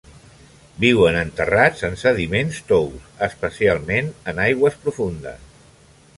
Viuen 0.85 1.17
enterrats 1.19 1.85
en 1.89 1.99
sediments 2.05 2.57
tous, 2.73 3.05
especialment 3.29 4.11
en 4.33 4.43
aigües 4.49 4.81
profundes. 4.89 5.49